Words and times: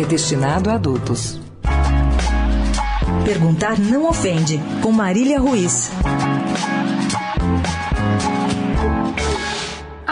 é 0.00 0.04
destinado 0.04 0.70
a 0.70 0.74
adultos. 0.74 1.40
Perguntar 3.24 3.78
não 3.78 4.08
ofende, 4.08 4.60
com 4.80 4.92
Marília 4.92 5.40
Ruiz. 5.40 5.90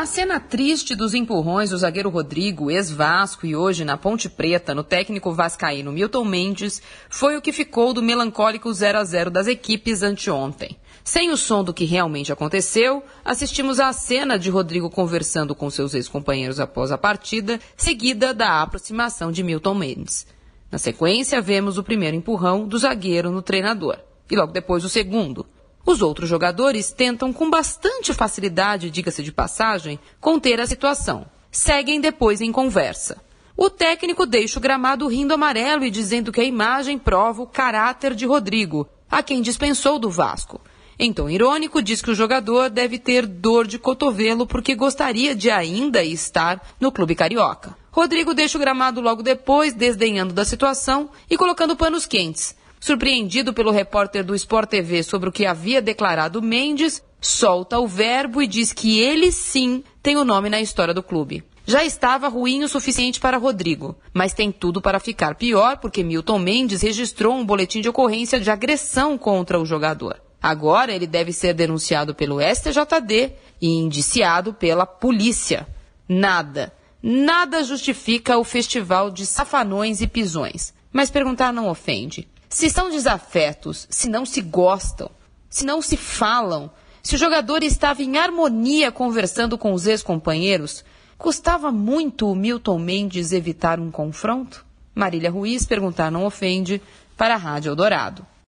A 0.07 0.09
cena 0.09 0.39
triste 0.39 0.95
dos 0.95 1.15
empurrões 1.15 1.71
do 1.71 1.79
zagueiro 1.79 2.11
Rodrigo, 2.11 2.71
ex-Vasco 2.71 3.45
e 3.45 3.57
hoje 3.57 3.85
na 3.85 3.97
Ponte 3.97 4.29
Preta, 4.31 4.73
no 4.73 4.85
técnico 4.85 5.33
vascaíno 5.33 5.91
Milton 5.91 6.25
Mendes, 6.25 6.81
foi 7.11 7.37
o 7.37 7.43
que 7.43 7.53
ficou 7.53 7.93
do 7.93 8.01
melancólico 8.01 8.73
0 8.73 8.99
a 8.99 9.05
0 9.05 9.33
das 9.33 9.49
equipes 9.49 10.05
anteontem. 10.05 10.77
Sem 11.03 11.33
o 11.33 11.37
som 11.37 11.65
do 11.65 11.75
que 11.75 11.85
realmente 11.85 12.31
aconteceu, 12.31 13.03
assistimos 13.25 13.81
à 13.81 13.93
cena 13.93 14.39
de 14.39 14.49
Rodrigo 14.49 14.89
conversando 14.89 15.57
com 15.57 15.69
seus 15.69 15.93
ex-companheiros 15.93 16.61
após 16.61 16.93
a 16.93 16.97
partida, 16.97 17.59
seguida 17.77 18.33
da 18.33 18.63
aproximação 18.63 19.33
de 19.33 19.43
Milton 19.43 19.75
Mendes. 19.75 20.25
Na 20.71 20.79
sequência, 20.79 21.43
vemos 21.43 21.79
o 21.79 21.83
primeiro 21.83 22.17
empurrão 22.17 22.69
do 22.69 22.79
zagueiro 22.79 23.33
no 23.33 23.43
treinador, 23.43 23.99
e 24.31 24.37
logo 24.37 24.53
depois 24.53 24.85
o 24.85 24.89
segundo. 24.89 25.45
Os 25.87 26.03
outros 26.03 26.29
jogadores 26.29 26.91
tentam 26.91 27.33
com 27.33 27.49
bastante 27.49 28.13
facilidade, 28.13 28.91
diga-se 28.91 29.23
de 29.23 29.31
passagem, 29.31 30.01
conter 30.21 30.61
a 30.61 30.67
situação. 30.67 31.27
Seguem 31.49 32.01
depois 32.01 32.41
em 32.41 32.51
conversa. 32.51 33.23
O 33.57 33.71
técnico 33.71 34.27
deixa 34.27 34.59
o 34.59 34.63
gramado 34.63 35.07
rindo 35.07 35.33
amarelo 35.33 35.85
e 35.85 35.91
dizendo 35.91 36.33
que 36.33 36.41
a 36.41 36.45
imagem 36.45 36.99
prova 36.99 37.41
o 37.41 37.47
caráter 37.47 38.17
de 38.17 38.27
Rodrigo, 38.27 38.89
a 39.09 39.23
quem 39.23 39.41
dispensou 39.41 39.97
do 39.97 40.11
Vasco. 40.11 40.61
Em 40.99 41.13
tom 41.13 41.31
irônico, 41.31 41.81
diz 41.81 42.03
que 42.03 42.11
o 42.11 42.15
jogador 42.15 42.69
deve 42.69 42.99
ter 42.99 43.25
dor 43.25 43.65
de 43.65 43.79
cotovelo 43.79 44.45
porque 44.45 44.75
gostaria 44.75 45.37
de 45.37 45.51
ainda 45.51 46.03
estar 46.03 46.61
no 46.81 46.91
clube 46.91 47.15
carioca. 47.15 47.77
Rodrigo 47.93 48.35
deixa 48.35 48.59
o 48.59 48.61
gramado 48.61 49.01
logo 49.01 49.23
depois, 49.23 49.73
desdenhando 49.73 50.35
da 50.35 50.45
situação 50.45 51.09
e 51.31 51.37
colocando 51.37 51.77
panos 51.77 52.07
quentes. 52.07 52.57
Surpreendido 52.87 53.53
pelo 53.53 53.73
repórter 53.73 54.23
do 54.23 54.33
Sport 54.33 54.71
TV 54.71 55.03
sobre 55.03 55.29
o 55.29 55.33
que 55.33 55.45
havia 55.45 55.83
declarado 55.83 56.41
Mendes, 56.41 57.03
solta 57.21 57.81
o 57.81 57.89
verbo 57.89 58.41
e 58.41 58.47
diz 58.47 58.73
que 58.73 59.01
ele 59.01 59.33
sim 59.33 59.83
tem 60.01 60.17
o 60.17 60.25
nome 60.25 60.49
na 60.49 60.61
história 60.61 60.95
do 60.95 61.03
clube. 61.03 61.43
Já 61.67 61.85
estava 61.85 62.29
ruim 62.29 62.63
o 62.63 62.69
suficiente 62.69 63.19
para 63.19 63.39
Rodrigo, 63.39 63.97
mas 64.15 64.33
tem 64.33 64.53
tudo 64.53 64.81
para 64.81 65.01
ficar 65.01 65.35
pior 65.35 65.79
porque 65.79 66.05
Milton 66.05 66.39
Mendes 66.39 66.81
registrou 66.81 67.35
um 67.35 67.45
boletim 67.45 67.81
de 67.81 67.89
ocorrência 67.89 68.39
de 68.39 68.53
agressão 68.53 69.19
contra 69.19 69.61
o 69.61 69.67
jogador. 69.67 70.23
Agora 70.41 70.95
ele 70.95 71.09
deve 71.09 71.33
ser 71.33 71.55
denunciado 71.55 72.15
pelo 72.15 72.39
STJD 72.41 73.33
e 73.61 73.67
indiciado 73.67 74.55
pela 74.55 74.87
polícia. 74.87 75.67
Nada, 76.09 76.73
nada 77.03 77.65
justifica 77.65 78.39
o 78.39 78.45
festival 78.45 79.11
de 79.11 79.27
safanões 79.27 80.01
e 80.01 80.07
pisões. 80.07 80.73
Mas 80.97 81.11
perguntar 81.11 81.53
não 81.53 81.69
ofende. 81.69 82.27
Se 82.49 82.71
são 82.71 82.89
desafetos, 82.89 83.87
se 83.91 84.09
não 84.09 84.25
se 84.25 84.41
gostam, 84.41 85.11
se 85.47 85.63
não 85.63 85.83
se 85.83 85.95
falam, 85.95 86.71
se 87.03 87.15
o 87.15 87.19
jogador 87.19 87.63
estava 87.63 88.03
em 88.03 88.17
harmonia 88.17 88.91
conversando 88.91 89.59
com 89.59 89.75
os 89.75 89.87
ex-companheiros, 89.87 90.83
custava 91.19 91.71
muito 91.71 92.31
o 92.31 92.35
Milton 92.35 92.79
Mendes 92.79 93.33
evitar 93.33 93.79
um 93.79 93.91
confronto? 93.91 94.65
Marília 94.95 95.31
Ruiz 95.31 95.67
perguntar 95.67 96.11
não 96.11 96.25
ofende 96.25 96.81
para 97.15 97.35
a 97.35 97.37
Rádio 97.37 97.73
Eldorado. 97.73 98.27